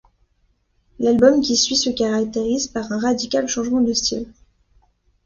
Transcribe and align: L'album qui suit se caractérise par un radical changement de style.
L'album 0.97 1.41
qui 1.41 1.55
suit 1.55 1.75
se 1.75 1.91
caractérise 1.91 2.65
par 2.67 2.91
un 2.91 2.97
radical 2.97 3.47
changement 3.47 3.81
de 3.81 3.93
style. 3.93 4.33